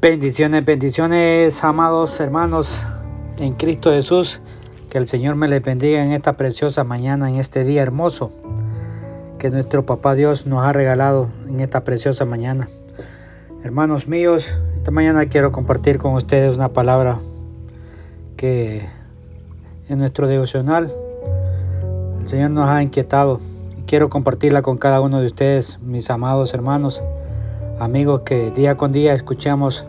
[0.00, 2.86] Bendiciones, bendiciones, amados hermanos
[3.36, 4.40] en Cristo Jesús.
[4.90, 8.30] Que el Señor me les bendiga en esta preciosa mañana, en este día hermoso
[9.40, 12.68] que nuestro Papá Dios nos ha regalado en esta preciosa mañana.
[13.64, 17.18] Hermanos míos, esta mañana quiero compartir con ustedes una palabra
[18.36, 18.86] que
[19.88, 20.92] en nuestro devocional
[22.20, 23.40] el Señor nos ha inquietado.
[23.88, 27.02] Quiero compartirla con cada uno de ustedes, mis amados hermanos
[27.80, 29.86] amigos que día con día escuchamos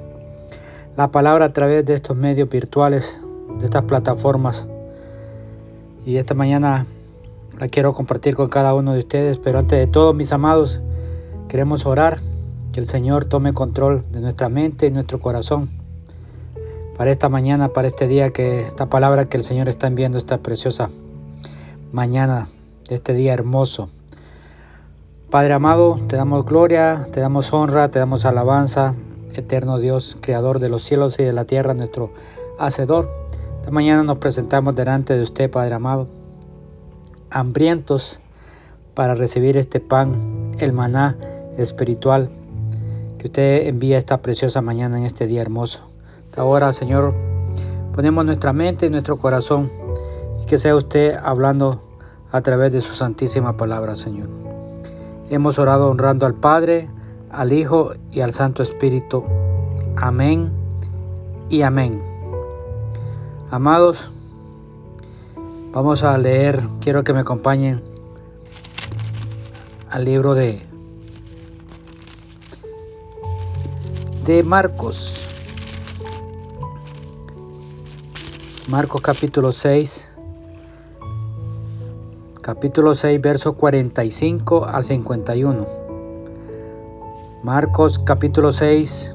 [0.96, 3.20] la palabra a través de estos medios virtuales,
[3.58, 4.68] de estas plataformas.
[6.06, 6.86] Y esta mañana
[7.60, 10.82] la quiero compartir con cada uno de ustedes, pero antes de todo, mis amados,
[11.48, 12.20] queremos orar
[12.72, 15.70] que el Señor tome control de nuestra mente y nuestro corazón.
[16.98, 20.38] Para esta mañana, para este día, que esta palabra que el Señor está enviando, esta
[20.38, 20.90] preciosa
[21.92, 22.50] mañana,
[22.90, 23.90] este día hermoso.
[25.30, 28.96] Padre amado, te damos gloria, te damos honra, te damos alabanza,
[29.36, 32.12] eterno Dios, creador de los cielos y de la tierra, nuestro
[32.58, 33.12] hacedor.
[33.60, 36.08] Esta mañana nos presentamos delante de usted, Padre amado,
[37.30, 38.20] hambrientos
[38.96, 41.16] para recibir este pan, el maná
[41.60, 42.32] espiritual
[43.20, 45.82] que usted envía esta preciosa mañana en este día hermoso.
[46.36, 47.14] Ahora, Señor,
[47.94, 49.70] ponemos nuestra mente y nuestro corazón
[50.42, 51.84] y que sea usted hablando
[52.32, 54.59] a través de su santísima palabra, Señor.
[55.32, 56.90] Hemos orado honrando al Padre,
[57.30, 59.24] al Hijo y al Santo Espíritu.
[59.96, 60.52] Amén
[61.50, 62.02] y amén.
[63.52, 64.10] Amados,
[65.72, 67.84] vamos a leer, quiero que me acompañen
[69.92, 70.66] al libro de,
[74.26, 75.24] de Marcos.
[78.68, 80.09] Marcos capítulo 6
[82.50, 85.68] capítulo 6, verso 45 al 51.
[87.44, 89.14] Marcos capítulo 6,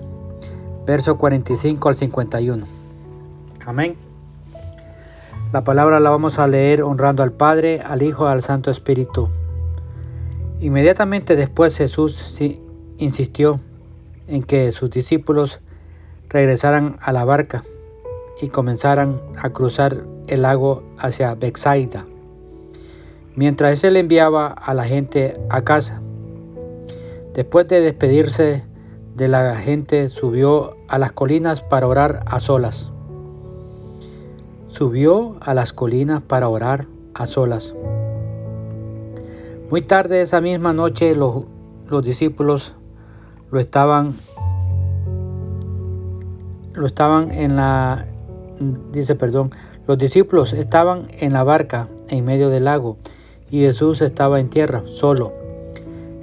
[0.86, 2.64] verso 45 al 51.
[3.66, 3.94] Amén.
[5.52, 9.28] La palabra la vamos a leer honrando al Padre, al Hijo, al Santo Espíritu.
[10.60, 12.40] Inmediatamente después Jesús
[12.98, 13.58] insistió
[14.28, 15.58] en que sus discípulos
[16.28, 17.64] regresaran a la barca
[18.40, 22.06] y comenzaran a cruzar el lago hacia Bexaida
[23.36, 26.00] mientras él enviaba a la gente a casa.
[27.34, 28.64] Después de despedirse
[29.16, 32.90] de la gente, subió a las colinas para orar a solas.
[34.68, 37.74] Subió a las colinas para orar a solas.
[39.70, 41.44] Muy tarde esa misma noche los,
[41.88, 42.74] los discípulos
[43.50, 44.14] lo estaban
[46.74, 48.04] lo estaban en la
[48.90, 49.50] dice perdón,
[49.86, 52.96] los discípulos estaban en la barca en medio del lago
[53.50, 55.32] y Jesús estaba en tierra, solo.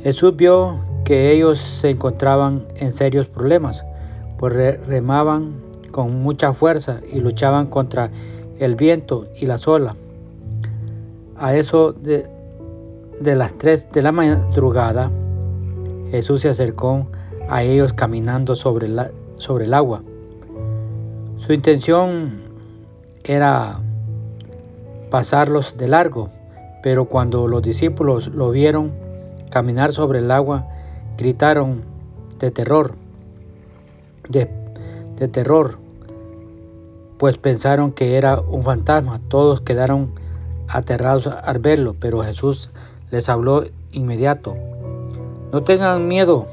[0.04, 3.84] Jesús vio que ellos se encontraban en serios problemas,
[4.38, 4.54] pues
[4.88, 5.54] remaban
[5.92, 8.10] con mucha fuerza y luchaban contra
[8.60, 9.96] el viento y la olas.
[11.38, 12.30] A eso de,
[13.22, 15.12] las tres de la madrugada,
[16.12, 17.08] Jesús se acercó
[17.50, 20.04] a ellos caminando sobre el agua.
[21.38, 22.42] Su intención
[23.24, 23.80] era
[25.10, 26.30] pasarlos de largo,
[26.82, 28.92] pero cuando los discípulos lo vieron
[29.50, 30.68] caminar sobre el agua,
[31.18, 31.84] gritaron
[32.40, 32.96] de terror,
[34.28, 34.48] de,
[35.28, 35.78] terror,
[37.20, 39.22] pues pensaron que era un fantasma.
[39.28, 40.14] Todos quedaron
[40.68, 42.72] aterrados al verlo, pero Jesús
[43.12, 44.56] les habló inmediato.
[45.52, 46.48] No tengan miedo,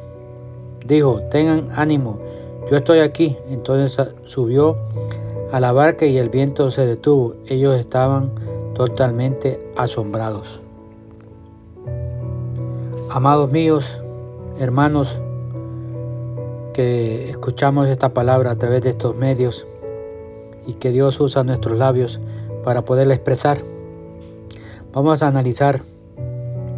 [0.84, 2.19] dijo, tengan ánimo,
[2.71, 3.39] yo estoy aquí.
[3.49, 4.77] Entonces subió
[5.50, 7.37] a la barca y el viento se detuvo.
[7.47, 8.33] Ellos estaban
[8.78, 10.61] totalmente asombrados.
[13.11, 14.00] Amados míos,
[14.61, 15.21] hermanos,
[16.72, 19.66] que escuchamos esta palabra a través de estos medios
[20.65, 22.21] y que Dios usa nuestros labios
[22.62, 23.59] para poderla expresar.
[24.93, 25.83] Vamos a analizar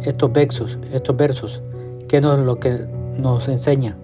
[0.03, 1.61] estos versos, estos versos,
[2.07, 3.95] qué es lo que nos enseña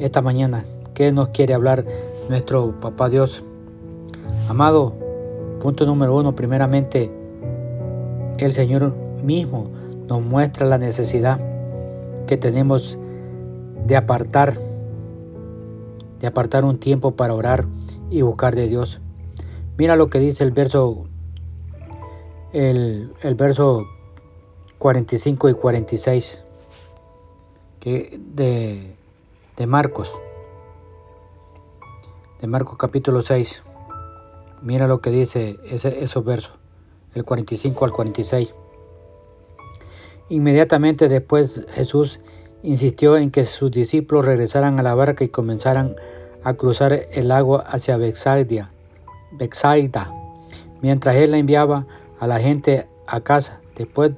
[0.00, 0.64] esta mañana,
[0.94, 1.84] qué nos quiere hablar
[2.28, 3.44] nuestro Papá Dios.
[4.48, 4.94] Amado,
[5.60, 7.19] punto número uno, primeramente,
[8.44, 9.70] el Señor mismo
[10.08, 11.40] nos muestra la necesidad
[12.26, 12.98] que tenemos
[13.86, 14.58] de apartar,
[16.20, 17.66] de apartar un tiempo para orar
[18.10, 19.00] y buscar de Dios.
[19.76, 21.06] Mira lo que dice el verso,
[22.52, 23.86] el, verso
[24.78, 26.42] 45 y 46
[27.80, 28.94] que de,
[29.56, 30.12] de Marcos,
[32.40, 33.62] de Marcos capítulo 6.
[34.62, 36.59] Mira lo que dice ese, esos versos
[37.14, 38.54] el 45 al 46.
[40.28, 42.20] Inmediatamente después Jesús
[42.62, 45.96] insistió en que sus discípulos regresaran a la barca y comenzaran
[46.44, 48.70] a cruzar el lago hacia Bexaida,
[49.32, 50.12] Bexaida,
[50.80, 51.86] mientras él la enviaba
[52.18, 53.60] a la gente a casa.
[53.76, 54.12] Después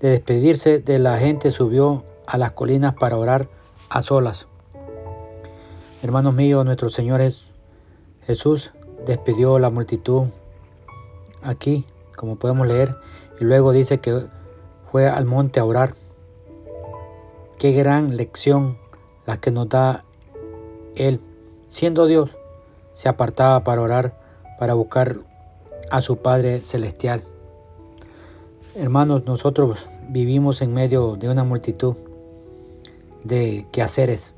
[0.00, 3.48] de despedirse de la gente, subió a las colinas para orar
[3.88, 4.46] a solas.
[6.02, 7.20] Hermanos míos, nuestro Señor
[8.26, 8.72] Jesús
[9.06, 10.24] despidió a la multitud
[11.42, 11.84] aquí,
[12.16, 12.96] como podemos leer,
[13.40, 14.26] y luego dice que
[14.90, 15.94] fue al monte a orar.
[17.58, 18.78] Qué gran lección
[19.26, 20.04] la que nos da
[20.94, 21.20] Él.
[21.68, 22.36] Siendo Dios,
[22.92, 24.18] se apartaba para orar,
[24.58, 25.16] para buscar
[25.90, 27.22] a su Padre Celestial.
[28.74, 31.96] Hermanos, nosotros vivimos en medio de una multitud
[33.24, 34.34] de quehaceres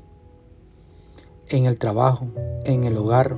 [1.49, 2.27] en el trabajo,
[2.63, 3.35] en el hogar,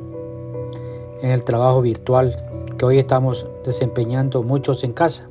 [1.21, 2.35] en el trabajo virtual
[2.77, 5.27] que hoy estamos desempeñando muchos en casa,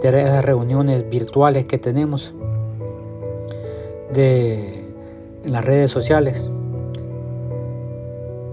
[0.00, 2.34] de esas reuniones virtuales que tenemos,
[4.12, 4.82] de
[5.44, 6.48] en las redes sociales,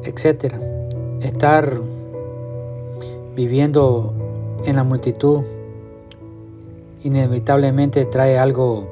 [0.04, 0.60] etcétera.
[1.22, 1.80] Estar
[3.36, 4.14] viviendo
[4.66, 5.42] en la multitud
[7.04, 8.88] inevitablemente trae algo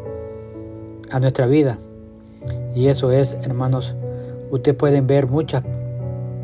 [1.09, 1.77] a nuestra vida.
[2.75, 3.95] Y eso es, hermanos,
[4.51, 5.63] ustedes pueden ver muchas,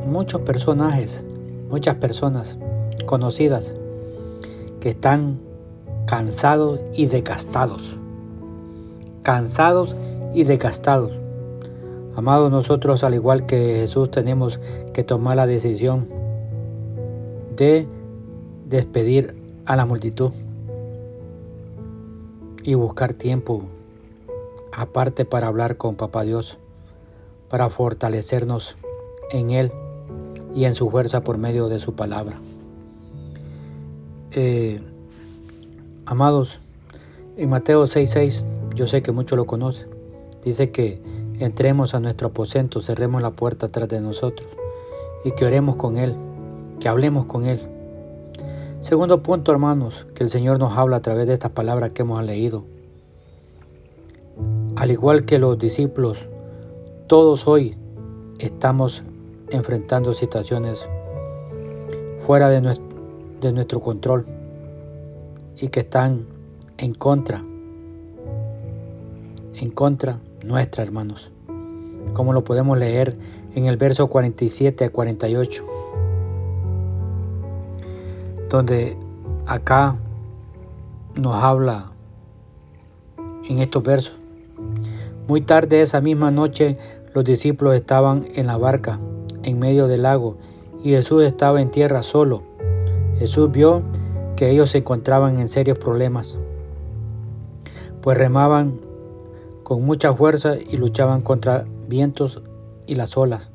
[0.08, 1.24] muchos personajes,
[1.70, 2.58] muchas personas
[3.04, 3.74] conocidas
[4.80, 5.40] que están
[6.06, 7.98] cansados y desgastados.
[9.22, 9.96] Cansados
[10.34, 11.12] y desgastados.
[12.16, 14.60] Amados, nosotros al igual que Jesús tenemos
[14.94, 16.08] que tomar la decisión
[17.56, 17.88] de
[18.68, 19.36] despedir
[19.66, 20.32] a la multitud
[22.64, 23.64] y buscar tiempo
[24.72, 26.58] aparte para hablar con Papá Dios,
[27.50, 28.76] para fortalecernos
[29.32, 29.72] en Él
[30.56, 32.40] y en su fuerza por medio de su palabra.
[34.36, 34.82] Eh,
[36.08, 36.60] amados,
[37.38, 39.88] en Mateo 6:6, yo sé que muchos lo conocen,
[40.44, 41.00] dice que
[41.40, 44.50] entremos a nuestro aposento, cerremos la puerta atrás de nosotros
[45.24, 46.16] y que oremos con Él,
[46.80, 47.62] que hablemos con Él.
[48.82, 52.24] Segundo punto, hermanos, que el Señor nos habla a través de estas palabras que hemos
[52.24, 52.64] leído.
[54.76, 56.26] Al igual que los discípulos,
[57.06, 57.78] todos hoy
[58.40, 59.04] estamos
[59.52, 60.88] enfrentando situaciones
[62.26, 62.93] fuera de nuestro,
[63.44, 64.26] de nuestro control
[65.58, 66.26] y que están
[66.78, 67.44] en contra,
[69.56, 71.32] en contra nuestra, hermanos,
[72.14, 73.16] como lo podemos leer
[73.56, 75.66] en el verso 47 a 48,
[78.50, 78.98] donde
[79.46, 79.98] acá
[81.16, 81.92] nos habla
[83.48, 84.14] en estos versos.
[85.28, 86.78] Muy tarde esa misma noche
[87.14, 89.00] los discípulos estaban en la barca
[89.44, 90.38] en medio del lago
[90.84, 92.53] y Jesús estaba en tierra solo.
[93.24, 93.84] Jesús vio
[94.36, 96.38] que ellos se encontraban en serios problemas,
[98.02, 98.82] pues remaban
[99.64, 102.42] con mucha fuerza y luchaban contra vientos
[102.86, 103.50] y las olas.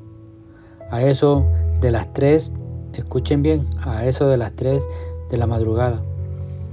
[0.89, 1.45] A eso
[1.81, 2.51] de las tres,
[2.93, 4.81] escuchen bien, a eso de las tres
[5.29, 6.01] de la madrugada.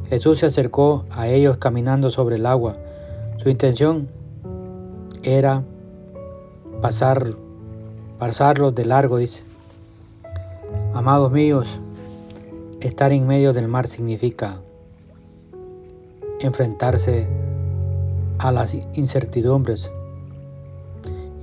[0.08, 2.76] Jesús se acercó a ellos caminando sobre el agua.
[3.36, 4.08] Su intención
[5.22, 5.64] era
[6.80, 7.34] pasar,
[8.18, 9.42] pasarlos de largo, dice.
[10.94, 11.78] Amados míos,
[12.80, 14.60] estar en medio del mar significa
[16.40, 17.26] enfrentarse
[18.38, 19.90] a las incertidumbres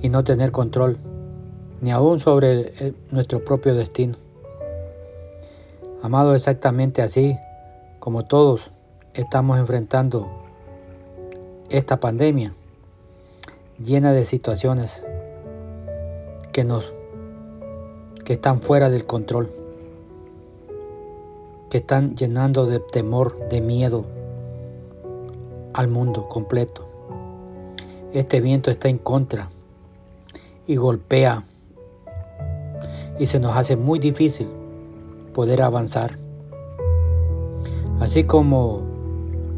[0.02, 0.98] y no tener control,
[1.80, 4.16] ni aún sobre nuestro propio destino.
[6.02, 7.36] Amado, exactamente así
[7.98, 8.70] como todos
[9.14, 10.28] estamos enfrentando
[11.70, 12.52] esta pandemia
[13.82, 15.04] llena de situaciones
[16.52, 16.92] que nos
[18.24, 19.50] que están fuera del control,
[21.74, 24.04] que están llenando de temor, de miedo
[25.72, 26.86] al mundo completo.
[28.12, 29.50] Este viento está en contra
[30.68, 31.42] y golpea
[33.18, 34.46] y se nos hace muy difícil
[35.34, 36.16] poder avanzar.
[37.98, 38.82] Así como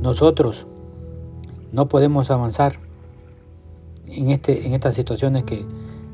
[0.01, 0.67] nosotros
[1.71, 2.79] no podemos avanzar
[4.07, 5.67] en, este, en estas situaciones que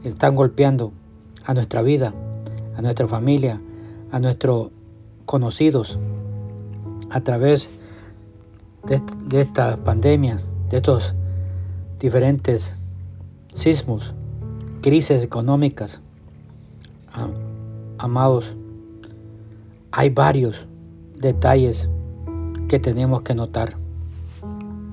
[0.03, 0.91] están golpeando
[1.45, 2.13] a nuestra vida,
[2.77, 3.61] a nuestra familia,
[4.11, 4.71] a nuestros
[5.33, 5.99] conocidos
[7.09, 7.71] a través
[8.85, 11.15] de, esta pandemia, de estos
[11.99, 12.77] diferentes
[13.51, 14.13] sismos,
[14.83, 16.03] crisis económicas.
[17.97, 18.55] Amados,
[19.91, 20.67] hay varios
[21.17, 21.89] detalles
[22.69, 23.79] que tenemos que notar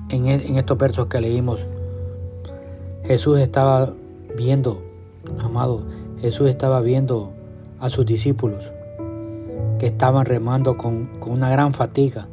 [0.08, 1.60] en, e, en estos versos que leímos
[3.04, 3.92] Jesús estaba
[4.38, 4.82] viendo,
[5.40, 5.82] amado,
[6.22, 7.30] Jesús estaba viendo
[7.78, 8.64] a sus discípulos
[9.80, 12.28] que estaban remando con, una gran fatiga.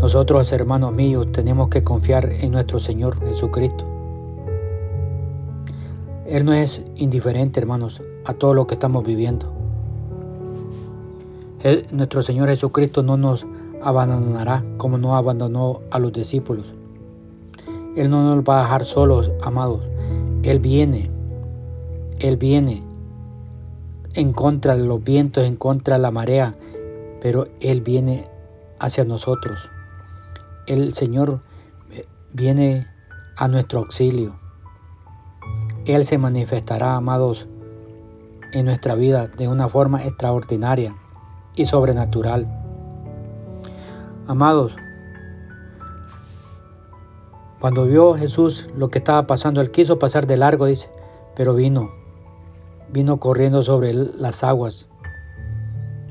[0.00, 3.84] Nosotros, hermanos míos, tenemos que confiar en nuestro Señor Jesucristo.
[6.26, 9.46] Él no es indiferente, hermanos, a todo lo que estamos viviendo.
[11.92, 13.46] nuestro Señor Jesucristo no nos
[13.80, 16.66] abandonará como no abandonó a los discípulos.
[17.94, 19.82] Él no nos va a dejar solos, amados.
[20.42, 21.10] Él viene,
[22.18, 22.82] Él viene
[24.14, 26.56] en contra de los vientos, en contra de la marea,
[27.20, 28.28] pero Él viene
[28.78, 29.70] hacia nosotros.
[30.66, 31.40] El Señor
[31.90, 32.86] eh, viene
[33.36, 34.38] a nuestro auxilio.
[35.84, 37.46] Él se manifestará, amados,
[38.52, 40.94] en nuestra vida de una forma extraordinaria
[41.56, 42.46] y sobrenatural.
[44.26, 44.74] Amados,
[47.60, 50.88] cuando vio Jesús lo que estaba pasando, él quiso pasar de largo, dice,
[51.34, 51.90] pero vino,
[52.94, 54.86] vino corriendo sobre las aguas.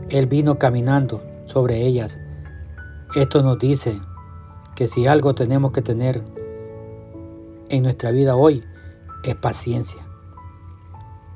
[0.09, 2.19] Él vino caminando sobre ellas.
[3.15, 4.01] Esto nos dice
[4.75, 6.21] que si algo tenemos que tener
[7.69, 8.65] en nuestra vida hoy
[9.23, 10.01] es paciencia.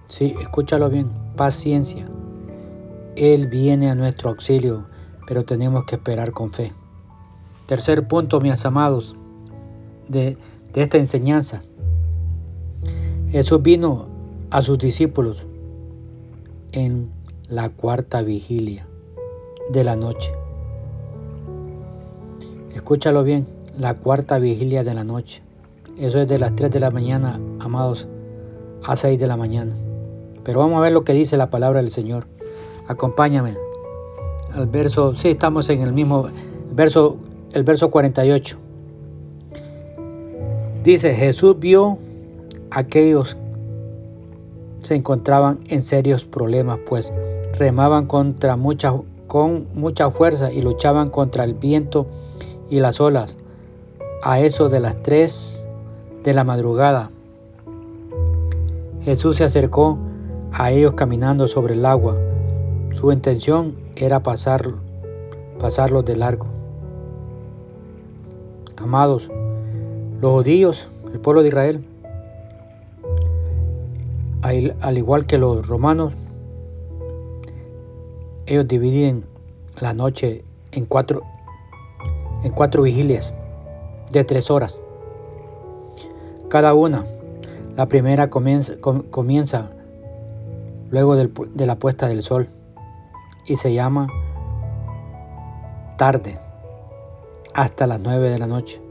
[0.10, 2.06] Sí, escúchalo bien, paciencia.
[3.16, 4.86] Él viene a nuestro auxilio,
[5.27, 6.74] pero tenemos que esperar con fe.
[7.68, 9.16] Tercer punto, mis amados,
[10.10, 10.38] de,
[10.74, 11.62] de esta enseñanza.
[13.32, 14.17] Jesús vino
[14.50, 15.46] a sus discípulos
[16.72, 17.10] en
[17.50, 18.88] la cuarta vigilia
[19.70, 20.32] de la noche.
[22.75, 25.42] Escúchalo bien, la cuarta vigilia de la noche.
[25.98, 28.08] Eso es de las 3 de la mañana, amados,
[28.84, 29.74] a 6 de la mañana.
[30.44, 32.27] Pero vamos a ver lo que dice la palabra del Señor.
[32.88, 33.58] Acompáñame
[34.54, 36.27] al verso, sí, estamos en el mismo
[36.74, 37.18] verso,
[37.51, 38.58] el verso 48.
[40.84, 41.98] Dice, Jesús vio
[42.72, 43.36] a aquellos
[44.88, 47.12] se encontraban en serios problemas, pues
[47.60, 48.94] remaban contra mucha,
[49.27, 52.08] con mucha fuerza y luchaban contra el viento
[52.70, 53.36] y las olas.
[54.24, 55.67] A eso de las 3
[56.24, 57.12] de la madrugada.
[59.03, 59.98] Jesús se acercó
[60.53, 62.15] a ellos caminando sobre el agua.
[62.94, 64.70] Su intención era pasar,
[65.60, 66.48] pasarlos de largo.
[68.77, 69.29] Amados,
[70.22, 71.84] los judíos, el pueblo de Israel,
[74.48, 76.13] al igual que los romanos,
[78.46, 79.25] ellos dividen
[79.80, 81.24] la noche en cuatro,
[82.44, 83.34] en cuatro vigilias
[84.12, 84.80] de tres horas
[86.50, 87.06] cada una.
[87.75, 89.70] La primera comienza,
[90.89, 92.48] luego de la puesta del sol
[93.46, 94.08] y se llama
[95.98, 96.39] tarde
[97.54, 98.82] hasta las 9 de la noche.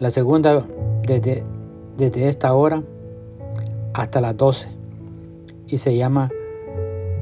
[0.00, 0.64] La segunda
[1.02, 1.44] desde,
[1.96, 2.82] desde esta hora
[3.94, 4.68] hasta las 12
[5.66, 6.30] y se llama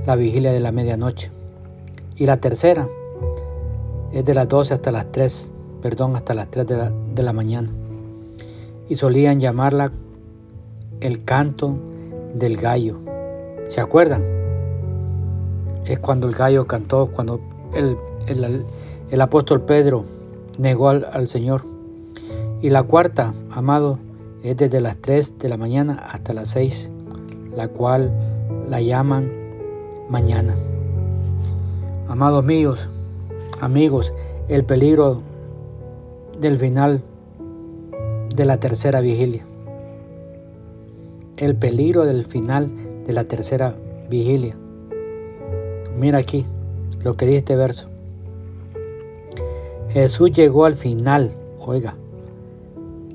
[0.06, 1.30] la vigilia de la medianoche.
[2.16, 2.88] Y la tercera
[4.12, 7.32] es de las 12 hasta las 3, perdón, hasta las 3 de la, de la
[7.32, 7.70] mañana
[8.88, 9.92] y solían llamarla
[11.00, 11.76] el canto
[12.34, 12.98] del gallo.
[13.68, 14.24] ¿Se acuerdan?
[15.84, 17.40] Es cuando el gallo cantó, cuando
[17.74, 17.96] el,
[19.10, 20.04] el, apóstol Pedro
[20.58, 21.64] negó al, al, Señor.
[22.60, 23.98] Y la cuarta, amado,
[24.42, 26.90] es desde las 3 de la mañana hasta las 6,
[27.54, 28.12] la cual
[28.68, 29.30] la llaman
[30.08, 30.56] mañana.
[32.08, 32.88] Amados míos,
[33.60, 34.12] amigos,
[34.48, 35.22] el peligro
[36.40, 37.02] del final
[38.34, 39.44] de la tercera vigilia.
[41.36, 42.70] El peligro del final
[43.06, 43.74] de la tercera
[44.08, 44.56] vigilia.
[45.98, 46.46] Mira aquí
[47.02, 47.88] lo que dice este verso.
[49.90, 51.94] Jesús llegó al final, oiga,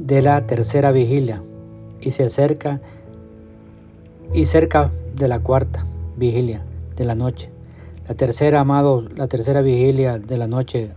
[0.06, 1.42] de la tercera vigilia
[2.02, 2.82] y se acerca
[4.34, 5.86] y cerca de la cuarta
[6.18, 6.62] vigilia
[6.98, 7.50] de la noche.
[8.08, 10.90] La tercera, amado, la tercera vigilia de la noche,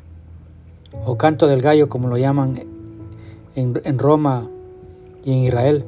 [1.04, 2.64] o canto del gallo como lo llaman
[3.54, 4.48] en, Roma
[5.24, 5.84] y en Israel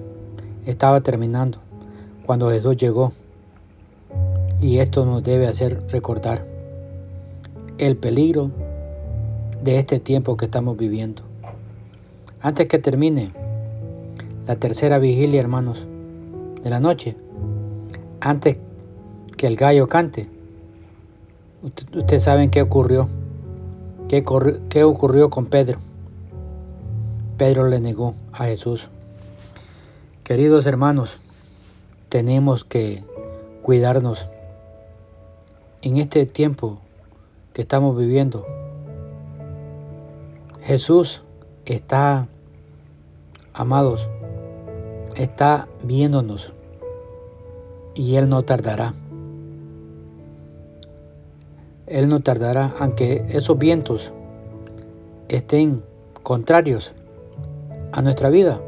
[0.64, 1.58] estaba terminando
[2.24, 3.12] cuando Jesús llegó.
[4.60, 6.44] Y esto nos debe hacer recordar
[7.78, 8.50] el peligro
[9.62, 11.27] de este tiempo que estamos viviendo.
[12.40, 13.32] Antes que termine
[14.46, 15.86] la tercera vigilia, hermanos,
[16.62, 17.16] de la noche,
[18.20, 18.58] antes
[19.36, 20.28] que el gallo cante,
[21.94, 23.08] ustedes saben qué ocurrió,
[24.08, 24.24] qué,
[24.68, 25.80] qué ocurrió con Pedro.
[27.36, 28.88] Pedro le negó a Jesús.
[30.22, 31.18] Queridos hermanos,
[32.08, 33.02] tenemos que
[33.62, 34.28] cuidarnos
[35.82, 36.78] en este tiempo
[37.52, 38.46] que estamos viviendo.
[40.62, 41.22] Jesús
[41.74, 42.28] está,
[43.52, 44.08] amados,
[45.16, 46.52] está viéndonos
[47.94, 48.94] y Él no tardará.
[51.86, 54.12] Él no tardará, aunque esos vientos
[55.28, 55.82] estén
[56.22, 56.92] contrarios
[57.92, 58.60] a nuestra vida.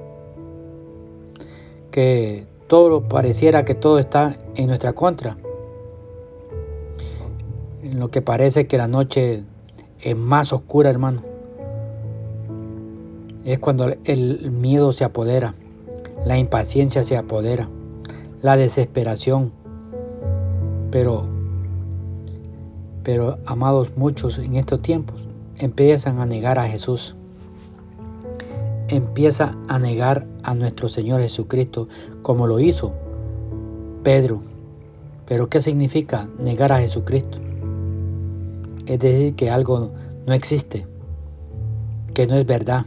[1.91, 5.37] Que todo pareciera que todo está en nuestra contra.
[7.83, 9.45] En lo que parece que la noche
[10.01, 11.30] es más oscura, hermano.
[13.51, 15.55] Es cuando el miedo se apodera,
[16.25, 17.69] la impaciencia se apodera,
[18.43, 19.51] la desesperación.
[20.93, 21.25] Pero,
[23.03, 25.21] pero amados, muchos en estos tiempos
[25.59, 27.17] empiezan a negar a Jesús.
[28.87, 31.89] Empieza a negar a nuestro Señor Jesucristo
[32.23, 32.93] como lo hizo
[34.05, 34.43] Pedro.
[35.27, 37.39] Pero ¿qué significa negar a Jesucristo?
[38.87, 39.91] Es decir, que algo
[40.25, 40.87] no existe,
[42.15, 42.87] que no es verdad,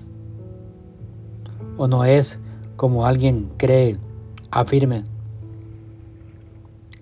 [1.78, 2.40] o no es
[2.76, 3.98] como alguien cree,
[4.52, 5.04] afirme,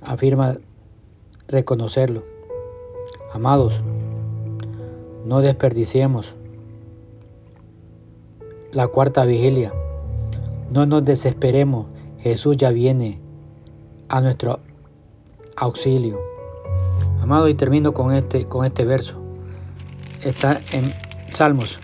[0.01, 0.57] afirma
[1.47, 2.23] reconocerlo.
[3.33, 3.81] Amados,
[5.25, 6.35] no desperdiciemos
[8.71, 9.73] la cuarta vigilia.
[10.71, 11.87] No nos desesperemos.
[12.19, 13.19] Jesús ya viene
[14.09, 14.59] a nuestro
[15.55, 16.19] auxilio.
[17.21, 19.17] Amado, y termino con este, con este verso.
[20.23, 20.83] Está en
[21.29, 21.79] Salmos.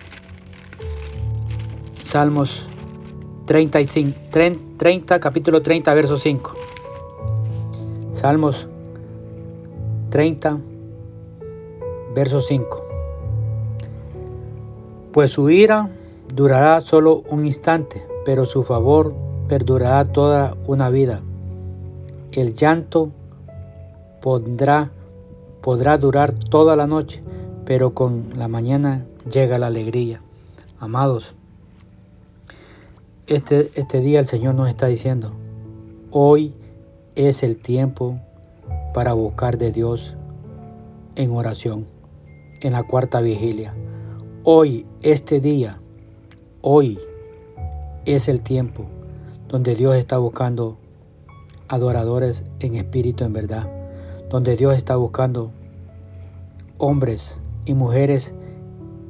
[2.03, 2.67] Salmos
[3.48, 4.20] 35,
[4.77, 6.54] 30, capítulo 30, verso 5.
[8.12, 8.68] Salmos
[10.10, 10.58] 30,
[12.13, 12.86] verso 5.
[15.13, 15.89] Pues su ira
[16.36, 19.13] durará solo un instante, pero su favor
[19.48, 21.22] perdurará toda una vida.
[22.34, 23.12] El llanto
[24.22, 24.92] podrá,
[25.62, 27.24] podrá durar toda la noche,
[27.63, 30.22] pero con la mañana llega la alegría.
[30.82, 31.37] Amados,
[33.27, 35.34] este, este día el Señor nos está diciendo,
[36.12, 36.53] hoy
[37.15, 38.19] es el tiempo
[38.93, 40.15] para buscar de Dios
[41.15, 41.86] en oración,
[42.62, 43.75] en la cuarta vigilia.
[44.43, 45.79] Hoy, este día,
[46.62, 47.00] hoy
[48.05, 48.86] es el tiempo
[49.50, 50.77] donde Dios está buscando
[51.67, 53.69] adoradores en espíritu, en verdad,
[54.29, 55.51] donde Dios está buscando
[56.77, 58.33] hombres y mujeres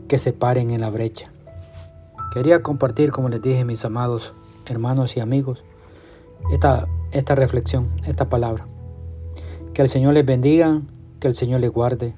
[0.07, 1.31] que se paren en la brecha.
[2.37, 4.35] Quería compartir, como les dije, mis amados
[4.67, 5.63] hermanos y amigos,
[6.53, 8.67] esta, esta reflexión, esta palabra.
[9.73, 10.83] Que el Señor les bendiga,
[11.19, 12.13] que el Señor les guarde,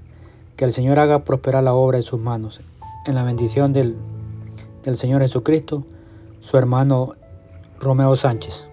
[0.57, 2.59] que el Señor haga prosperar la obra de sus manos
[3.05, 3.95] en la bendición del,
[4.83, 5.85] del Señor Jesucristo,
[6.41, 7.13] su hermano
[7.79, 8.68] Romeo Sánchez.